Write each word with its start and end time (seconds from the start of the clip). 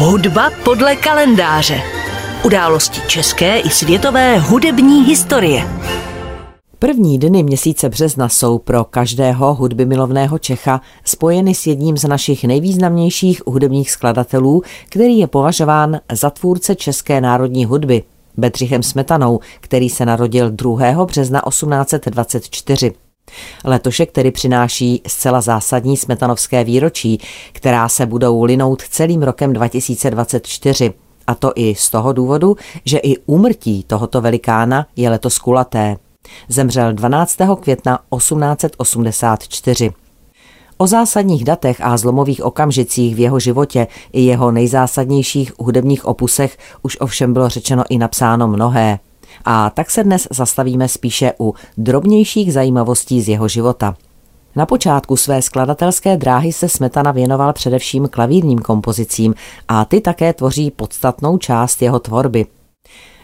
Hudba 0.00 0.50
podle 0.64 0.96
kalendáře. 0.96 1.82
Události 2.44 3.00
české 3.08 3.58
i 3.58 3.70
světové 3.70 4.38
hudební 4.38 5.04
historie. 5.04 5.62
První 6.78 7.18
dny 7.18 7.42
měsíce 7.42 7.88
března 7.88 8.28
jsou 8.28 8.58
pro 8.58 8.84
každého 8.84 9.54
hudby 9.54 9.86
milovného 9.86 10.38
Čecha 10.38 10.80
spojeny 11.04 11.54
s 11.54 11.66
jedním 11.66 11.96
z 11.96 12.04
našich 12.04 12.44
nejvýznamnějších 12.44 13.42
hudebních 13.46 13.90
skladatelů, 13.90 14.62
který 14.88 15.18
je 15.18 15.26
považován 15.26 16.00
za 16.12 16.30
tvůrce 16.30 16.74
české 16.74 17.20
národní 17.20 17.64
hudby, 17.64 18.02
Bedřichem 18.36 18.82
Smetanou, 18.82 19.40
který 19.60 19.90
se 19.90 20.06
narodil 20.06 20.50
2. 20.50 21.04
března 21.06 21.42
1824. 21.48 22.92
Letošek 23.64 24.12
tedy 24.12 24.30
přináší 24.30 25.02
zcela 25.06 25.40
zásadní 25.40 25.96
smetanovské 25.96 26.64
výročí, 26.64 27.20
která 27.52 27.88
se 27.88 28.06
budou 28.06 28.44
linout 28.44 28.82
celým 28.82 29.22
rokem 29.22 29.52
2024. 29.52 30.92
A 31.26 31.34
to 31.34 31.52
i 31.54 31.74
z 31.74 31.90
toho 31.90 32.12
důvodu, 32.12 32.56
že 32.84 32.98
i 32.98 33.16
úmrtí 33.26 33.84
tohoto 33.86 34.20
velikána 34.20 34.86
je 34.96 35.10
letos 35.10 35.38
kulaté. 35.38 35.96
Zemřel 36.48 36.92
12. 36.92 37.36
května 37.60 37.98
1884. 38.16 39.90
O 40.78 40.86
zásadních 40.86 41.44
datech 41.44 41.80
a 41.80 41.96
zlomových 41.96 42.44
okamžicích 42.44 43.14
v 43.14 43.18
jeho 43.18 43.40
životě 43.40 43.86
i 44.12 44.22
jeho 44.22 44.50
nejzásadnějších 44.50 45.52
hudebních 45.58 46.04
opusech 46.04 46.58
už 46.82 46.96
ovšem 47.00 47.32
bylo 47.32 47.48
řečeno 47.48 47.84
i 47.88 47.98
napsáno 47.98 48.48
mnohé. 48.48 48.98
A 49.44 49.70
tak 49.70 49.90
se 49.90 50.04
dnes 50.04 50.28
zastavíme 50.30 50.88
spíše 50.88 51.32
u 51.40 51.54
drobnějších 51.76 52.52
zajímavostí 52.52 53.22
z 53.22 53.28
jeho 53.28 53.48
života. 53.48 53.96
Na 54.56 54.66
počátku 54.66 55.16
své 55.16 55.42
skladatelské 55.42 56.16
dráhy 56.16 56.52
se 56.52 56.68
Smetana 56.68 57.12
věnoval 57.12 57.52
především 57.52 58.08
klavírním 58.08 58.58
kompozicím 58.58 59.34
a 59.68 59.84
ty 59.84 60.00
také 60.00 60.32
tvoří 60.32 60.70
podstatnou 60.70 61.38
část 61.38 61.82
jeho 61.82 61.98
tvorby. 61.98 62.46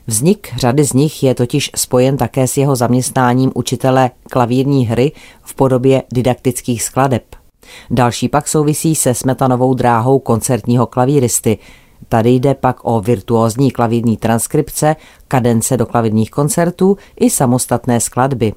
Vznik 0.06 0.48
řady 0.56 0.84
z 0.84 0.92
nich 0.92 1.22
je 1.22 1.34
totiž 1.34 1.70
spojen 1.76 2.16
také 2.16 2.46
s 2.46 2.56
jeho 2.56 2.76
zaměstnáním 2.76 3.52
učitele 3.54 4.10
klavírní 4.30 4.86
hry 4.86 5.12
v 5.42 5.54
podobě 5.54 6.02
didaktických 6.12 6.82
skladeb. 6.82 7.24
Další 7.90 8.28
pak 8.28 8.48
souvisí 8.48 8.94
se 8.94 9.14
smetanovou 9.14 9.74
dráhou 9.74 10.18
koncertního 10.18 10.86
klavíristy, 10.86 11.58
Tady 12.08 12.30
jde 12.30 12.54
pak 12.54 12.76
o 12.82 13.00
virtuózní 13.00 13.70
klavírní 13.70 14.16
transkripce, 14.16 14.96
kadence 15.28 15.76
do 15.76 15.86
klavírních 15.86 16.30
koncertů 16.30 16.96
i 17.20 17.30
samostatné 17.30 18.00
skladby. 18.00 18.52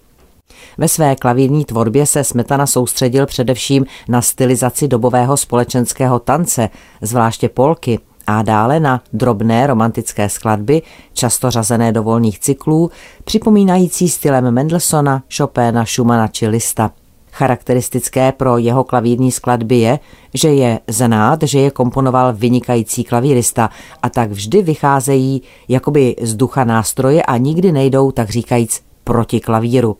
Ve 0.77 0.87
své 0.87 1.15
klavírní 1.15 1.65
tvorbě 1.65 2.05
se 2.05 2.23
Smetana 2.23 2.67
soustředil 2.67 3.25
především 3.25 3.85
na 4.09 4.21
stylizaci 4.21 4.87
dobového 4.87 5.37
společenského 5.37 6.19
tance, 6.19 6.69
zvláště 7.01 7.49
polky, 7.49 7.99
a 8.27 8.41
dále 8.41 8.79
na 8.79 9.01
drobné 9.13 9.67
romantické 9.67 10.29
skladby, 10.29 10.81
často 11.13 11.51
řazené 11.51 11.91
do 11.91 12.03
volných 12.03 12.39
cyklů, 12.39 12.91
připomínající 13.23 14.09
stylem 14.09 14.51
Mendelssohna, 14.51 15.23
Chopina, 15.37 15.85
Schumana 15.85 16.27
či 16.27 16.47
Lista. 16.47 16.91
Charakteristické 17.37 18.31
pro 18.31 18.57
jeho 18.57 18.83
klavírní 18.83 19.31
skladby 19.31 19.77
je, 19.77 19.99
že 20.33 20.49
je 20.49 20.79
znát, 20.87 21.43
že 21.43 21.59
je 21.59 21.71
komponoval 21.71 22.33
vynikající 22.33 23.03
klavírista 23.03 23.69
a 24.01 24.09
tak 24.09 24.31
vždy 24.31 24.61
vycházejí 24.61 25.41
jakoby 25.67 26.15
z 26.21 26.35
ducha 26.35 26.63
nástroje 26.63 27.23
a 27.23 27.37
nikdy 27.37 27.71
nejdou, 27.71 28.11
tak 28.11 28.29
říkajíc, 28.29 28.81
proti 29.03 29.39
klavíru. 29.39 29.97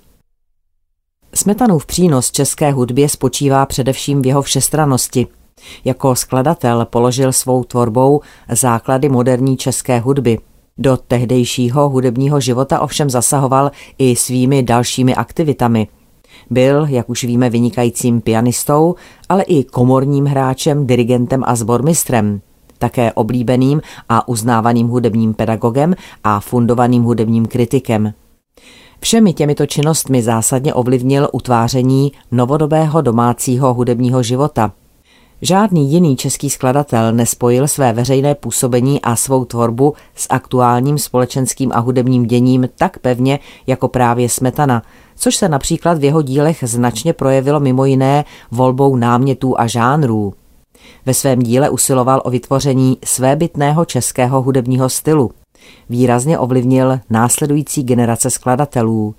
Smetanův 1.33 1.85
přínos 1.85 2.31
české 2.31 2.71
hudbě 2.71 3.09
spočívá 3.09 3.65
především 3.65 4.21
v 4.21 4.25
jeho 4.25 4.41
všestranosti. 4.41 5.27
Jako 5.85 6.15
skladatel 6.15 6.85
položil 6.85 7.33
svou 7.33 7.63
tvorbou 7.63 8.21
základy 8.49 9.09
moderní 9.09 9.57
české 9.57 9.99
hudby. 9.99 10.39
Do 10.77 10.97
tehdejšího 10.97 11.89
hudebního 11.89 12.39
života 12.39 12.79
ovšem 12.79 13.09
zasahoval 13.09 13.71
i 13.97 14.15
svými 14.15 14.63
dalšími 14.63 15.15
aktivitami– 15.15 15.87
byl, 16.49 16.85
jak 16.89 17.09
už 17.09 17.23
víme, 17.23 17.49
vynikajícím 17.49 18.21
pianistou, 18.21 18.95
ale 19.29 19.43
i 19.43 19.63
komorním 19.63 20.25
hráčem, 20.25 20.87
dirigentem 20.87 21.43
a 21.45 21.55
zbormistrem 21.55 22.41
také 22.77 23.13
oblíbeným 23.13 23.81
a 24.09 24.27
uznávaným 24.27 24.87
hudebním 24.87 25.33
pedagogem 25.33 25.95
a 26.23 26.39
fundovaným 26.39 27.03
hudebním 27.03 27.45
kritikem. 27.45 28.13
Všemi 28.99 29.33
těmito 29.33 29.65
činnostmi 29.65 30.21
zásadně 30.23 30.73
ovlivnil 30.73 31.29
utváření 31.31 32.11
novodobého 32.31 33.01
domácího 33.01 33.73
hudebního 33.73 34.23
života. 34.23 34.71
Žádný 35.41 35.91
jiný 35.91 36.15
český 36.15 36.49
skladatel 36.49 37.13
nespojil 37.13 37.67
své 37.67 37.93
veřejné 37.93 38.35
působení 38.35 39.01
a 39.01 39.15
svou 39.15 39.45
tvorbu 39.45 39.93
s 40.15 40.27
aktuálním 40.29 40.97
společenským 40.97 41.71
a 41.73 41.79
hudebním 41.79 42.25
děním 42.25 42.69
tak 42.77 42.99
pevně 42.99 43.39
jako 43.67 43.87
právě 43.87 44.29
Smetana– 44.29 44.83
což 45.17 45.35
se 45.35 45.49
například 45.49 45.97
v 45.97 46.03
jeho 46.03 46.21
dílech 46.21 46.63
značně 46.67 47.13
projevilo 47.13 47.59
mimo 47.59 47.85
jiné 47.85 48.25
volbou 48.51 48.95
námětů 48.95 49.59
a 49.59 49.67
žánrů. 49.67 50.33
Ve 51.05 51.13
svém 51.13 51.39
díle 51.39 51.69
usiloval 51.69 52.21
o 52.25 52.29
vytvoření 52.29 52.97
svébytného 53.03 53.85
českého 53.85 54.41
hudebního 54.41 54.89
stylu. 54.89 55.31
Výrazně 55.89 56.39
ovlivnil 56.39 56.99
následující 57.09 57.83
generace 57.83 58.29
skladatelů. 58.29 59.15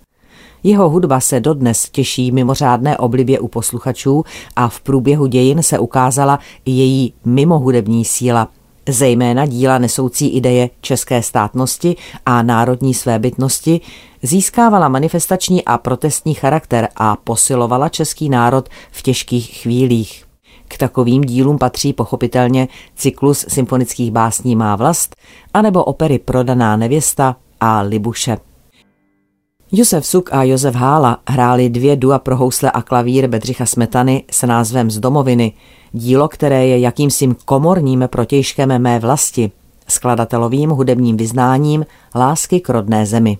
Jeho 0.62 0.88
hudba 0.88 1.20
se 1.20 1.40
dodnes 1.40 1.88
těší 1.92 2.32
mimořádné 2.32 2.98
oblibě 2.98 3.40
u 3.40 3.48
posluchačů 3.48 4.24
a 4.56 4.68
v 4.68 4.80
průběhu 4.80 5.26
dějin 5.26 5.62
se 5.62 5.78
ukázala 5.78 6.38
i 6.64 6.70
její 6.70 7.12
mimohudební 7.24 8.04
síla– 8.04 8.48
zejména 8.88 9.46
díla 9.46 9.78
nesoucí 9.78 10.28
ideje 10.28 10.70
české 10.80 11.22
státnosti 11.22 11.96
a 12.26 12.42
národní 12.42 12.94
svébytnosti, 12.94 13.80
získávala 14.22 14.88
manifestační 14.88 15.64
a 15.64 15.78
protestní 15.78 16.34
charakter 16.34 16.88
a 16.96 17.16
posilovala 17.16 17.88
český 17.88 18.28
národ 18.28 18.68
v 18.90 19.02
těžkých 19.02 19.50
chvílích. 19.62 20.24
K 20.68 20.78
takovým 20.78 21.22
dílům 21.22 21.58
patří 21.58 21.92
pochopitelně 21.92 22.68
cyklus 22.94 23.44
symfonických 23.48 24.10
básní 24.10 24.56
Má 24.56 24.76
vlast, 24.76 25.16
anebo 25.54 25.84
opery 25.84 26.18
Prodaná 26.18 26.76
nevěsta 26.76 27.36
a 27.60 27.80
Libuše. 27.80 28.47
Josef 29.72 30.06
Suk 30.06 30.30
a 30.32 30.42
Josef 30.42 30.74
Hála 30.74 31.18
hráli 31.28 31.68
dvě 31.68 31.96
dua 31.96 32.18
pro 32.18 32.36
housle 32.36 32.70
a 32.70 32.82
klavír 32.82 33.26
Bedřicha 33.26 33.66
Smetany 33.66 34.24
s 34.30 34.46
názvem 34.46 34.90
Z 34.90 35.00
domoviny, 35.00 35.52
dílo, 35.92 36.28
které 36.28 36.66
je 36.66 36.78
jakýmsi 36.78 37.28
komorním 37.44 38.04
protějškem 38.06 38.82
mé 38.82 38.98
vlasti, 38.98 39.50
skladatelovým 39.88 40.70
hudebním 40.70 41.16
vyznáním 41.16 41.86
lásky 42.14 42.60
k 42.60 42.68
rodné 42.68 43.06
zemi. 43.06 43.38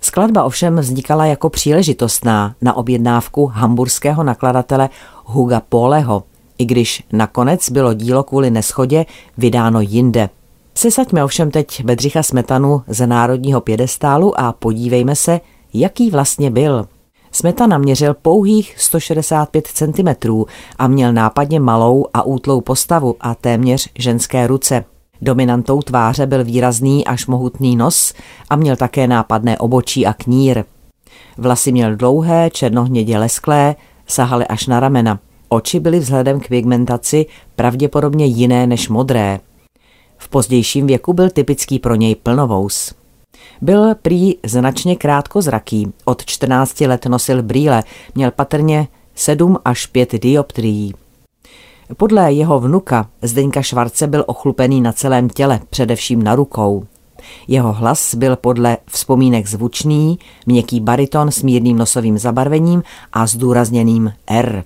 Skladba 0.00 0.44
ovšem 0.44 0.76
vznikala 0.76 1.26
jako 1.26 1.50
příležitostná 1.50 2.54
na 2.62 2.76
objednávku 2.76 3.46
hamburského 3.46 4.22
nakladatele 4.22 4.88
Huga 5.24 5.62
Poleho, 5.68 6.22
i 6.58 6.64
když 6.64 7.02
nakonec 7.12 7.70
bylo 7.70 7.94
dílo 7.94 8.22
kvůli 8.22 8.50
neschodě 8.50 9.06
vydáno 9.38 9.80
jinde. 9.80 10.28
Sesaďme 10.74 11.24
ovšem 11.24 11.50
teď 11.50 11.84
Bedřicha 11.84 12.22
Smetanu 12.22 12.82
ze 12.88 13.06
národního 13.06 13.60
pědestálu 13.60 14.40
a 14.40 14.52
podívejme 14.52 15.16
se, 15.16 15.40
jaký 15.74 16.10
vlastně 16.10 16.50
byl. 16.50 16.86
Smetana 17.32 17.78
měřil 17.78 18.14
pouhých 18.14 18.74
165 18.78 19.66
cm 19.66 20.42
a 20.78 20.88
měl 20.88 21.12
nápadně 21.12 21.60
malou 21.60 22.06
a 22.14 22.22
útlou 22.22 22.60
postavu 22.60 23.16
a 23.20 23.34
téměř 23.34 23.88
ženské 23.98 24.46
ruce. 24.46 24.84
Dominantou 25.22 25.82
tváře 25.82 26.26
byl 26.26 26.44
výrazný 26.44 27.06
až 27.06 27.26
mohutný 27.26 27.76
nos 27.76 28.14
a 28.50 28.56
měl 28.56 28.76
také 28.76 29.06
nápadné 29.06 29.58
obočí 29.58 30.06
a 30.06 30.12
knír. 30.12 30.64
Vlasy 31.38 31.72
měl 31.72 31.96
dlouhé, 31.96 32.50
černohnědě 32.50 33.18
lesklé, 33.18 33.76
sahaly 34.06 34.46
až 34.46 34.66
na 34.66 34.80
ramena. 34.80 35.18
Oči 35.48 35.80
byly 35.80 35.98
vzhledem 35.98 36.40
k 36.40 36.48
pigmentaci 36.48 37.26
pravděpodobně 37.56 38.26
jiné 38.26 38.66
než 38.66 38.88
modré. 38.88 39.40
V 40.16 40.28
pozdějším 40.28 40.86
věku 40.86 41.12
byl 41.12 41.30
typický 41.30 41.78
pro 41.78 41.94
něj 41.94 42.14
plnovous. 42.14 42.94
Byl 43.60 43.94
prý 43.94 44.34
značně 44.44 44.96
krátkozraký, 44.96 45.92
od 46.04 46.24
14 46.24 46.80
let 46.80 47.06
nosil 47.06 47.42
brýle, 47.42 47.82
měl 48.14 48.30
patrně 48.30 48.88
7 49.14 49.58
až 49.64 49.86
5 49.86 50.12
dioptrií. 50.12 50.94
Podle 51.96 52.32
jeho 52.32 52.60
vnuka 52.60 53.08
Zdeňka 53.22 53.62
Švarce 53.62 54.06
byl 54.06 54.24
ochlupený 54.26 54.80
na 54.80 54.92
celém 54.92 55.28
těle, 55.28 55.60
především 55.70 56.22
na 56.22 56.34
rukou. 56.34 56.86
Jeho 57.48 57.72
hlas 57.72 58.14
byl 58.14 58.36
podle 58.36 58.76
vzpomínek 58.86 59.46
zvučný, 59.46 60.18
měkký 60.46 60.80
bariton 60.80 61.30
s 61.30 61.42
mírným 61.42 61.78
nosovým 61.78 62.18
zabarvením 62.18 62.82
a 63.12 63.26
zdůrazněným 63.26 64.12
R. 64.26 64.64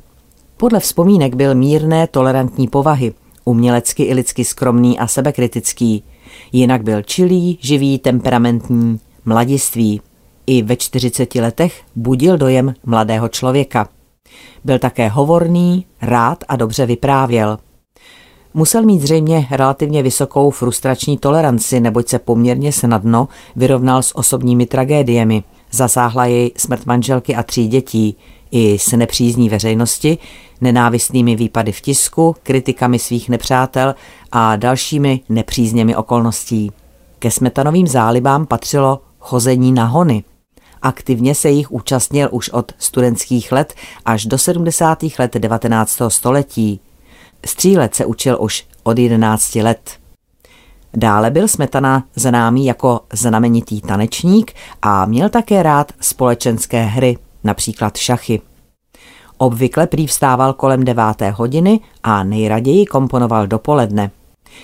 Podle 0.57 0.81
vzpomínek 0.81 1.35
byl 1.35 1.55
mírné, 1.55 2.07
tolerantní 2.07 2.69
povahy, 2.69 3.15
umělecky 3.45 4.03
i 4.03 4.15
lidsky 4.15 4.45
skromný 4.45 4.99
a 4.99 5.07
sebekritický– 5.07 6.05
Jinak 6.53 6.83
byl 6.83 7.03
čilý, 7.03 7.59
živý, 7.61 7.99
temperamentní, 7.99 9.01
mladiství. 9.25 10.01
I 10.47 10.63
ve 10.63 10.77
40 10.77 11.35
letech 11.35 11.83
budil 11.97 12.39
dojem 12.39 12.75
mladého 12.87 13.29
člověka. 13.29 13.89
Byl 14.65 14.79
také 14.79 15.09
hovorný, 15.09 15.87
rád 16.03 16.45
a 16.49 16.57
dobře 16.57 16.87
vyprávěl. 16.87 17.59
Musel 18.55 18.83
mít 18.83 19.01
zřejmě 19.01 19.47
relativně 19.51 20.03
vysokou 20.03 20.51
frustrační 20.51 21.19
toleranci, 21.19 21.81
neboť 21.81 22.09
se 22.09 22.19
poměrně 22.19 22.73
snadno 22.73 23.29
vyrovnal 23.57 24.03
s 24.03 24.17
osobními 24.17 24.67
tragédiemi. 24.67 25.45
Zasáhla 25.71 26.27
jej 26.27 26.53
smrt 26.57 26.87
manželky 26.87 27.35
a 27.35 27.43
tří 27.43 27.69
dětí, 27.69 28.17
i 28.51 28.79
s 28.79 28.97
nepřízní 28.97 29.49
veřejnosti, 29.49 30.19
nenávistnými 30.61 31.37
výpady 31.37 31.73
v 31.73 31.81
tisku, 31.81 32.37
kritikami 32.43 32.99
svých 32.99 33.29
nepřátel 33.29 33.95
a 34.33 34.57
dalšími 34.57 35.21
nepřízněmi 35.29 35.97
okolností. 35.97 36.73
Ke 37.19 37.31
smetanovým 37.31 37.87
zálibám 37.87 38.47
patřilo 38.47 39.01
chození 39.19 39.73
na 39.73 39.85
hony. 39.85 40.25
Aktivně 40.83 41.35
se 41.35 41.51
jich 41.51 41.73
účastnil 41.73 42.29
už 42.33 42.49
od 42.49 42.73
studentských 42.79 43.53
let 43.53 43.75
až 44.05 44.27
do 44.27 44.39
70. 44.39 44.99
let 45.19 45.35
19. 45.35 45.99
století. 46.09 46.81
Střílet 47.47 47.95
se 47.95 48.07
učil 48.07 48.37
už 48.41 48.67
od 48.83 48.99
11 48.99 49.55
let. 49.55 49.91
Dále 50.95 51.31
byl 51.31 51.49
Smetana 51.49 52.05
známý 52.17 52.67
jako 52.67 53.01
znamenitý 53.13 53.81
tanečník 53.81 54.53
a 54.83 55.07
měl 55.07 55.29
také 55.29 55.63
rád 55.63 55.93
společenské 56.01 56.83
hry, 56.83 57.19
například 57.45 57.97
šachy. 57.97 58.41
Obvykle 59.39 59.87
prý 59.87 60.07
vstával 60.07 60.53
kolem 60.53 60.85
deváté 60.85 61.31
hodiny 61.31 61.81
a 62.03 62.25
nejraději 62.25 62.87
komponoval 62.87 63.47
dopoledne. 63.47 64.11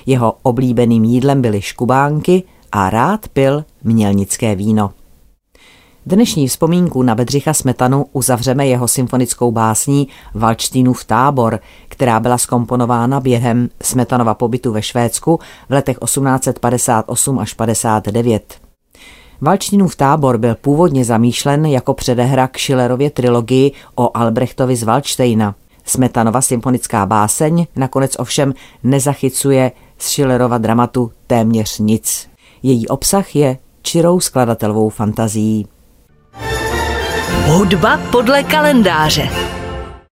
Jeho 0.07 0.37
oblíbeným 0.43 1.05
jídlem 1.05 1.43
byly 1.43 1.63
škubánky 1.63 2.43
a 2.73 2.91
rád 2.91 3.29
pil 3.29 3.65
mělnické 3.85 4.55
víno. 4.55 4.91
Dnešní 6.07 6.49
vzpomínku 6.49 7.03
na 7.03 7.15
Bedřicha 7.15 7.55
Smetanu 7.55 8.07
uzavřeme 8.13 8.67
jeho 8.67 8.89
symfonickou 8.89 9.51
básní 9.51 10.09
Valčtínův 10.35 11.05
tábor, 11.05 11.61
která 11.89 12.21
byla 12.21 12.39
skomponována 12.39 13.21
během 13.21 13.69
Smetanova 13.83 14.35
pobytu 14.35 14.73
ve 14.73 14.83
Švédsku 14.83 15.41
v 15.69 15.73
letech 15.73 15.99
1858 16.05 17.39
až 17.39 17.55
59. 17.55 18.55
Valčtínův 19.45 19.97
tábor 19.97 20.39
byl 20.39 20.55
původně 20.55 21.05
zamýšlen 21.05 21.67
jako 21.67 21.95
předehra 21.95 22.49
k 22.49 22.59
Schillerově 22.59 23.11
trilogii 23.11 23.73
o 23.95 24.17
Albrechtovi 24.17 24.77
z 24.77 24.83
Valčtejna. 24.83 25.55
Smetanova 25.85 26.43
symfonická 26.43 27.07
báseň 27.07 27.67
nakonec 27.77 28.17
ovšem 28.19 28.55
nezachycuje 28.83 29.73
z 29.99 30.07
Schillerova 30.07 30.59
dramatu 30.59 31.13
téměř 31.27 31.79
nic. 31.79 32.29
Její 32.63 32.89
obsah 32.89 33.37
je 33.37 33.59
čirou 33.83 34.21
skladatelovou 34.21 34.89
fantazií. 34.89 35.67
Hudba 37.47 38.01
podle 38.13 38.43
kalendáře. 38.43 39.29